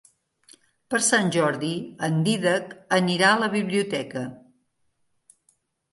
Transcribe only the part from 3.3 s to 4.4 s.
a la biblioteca.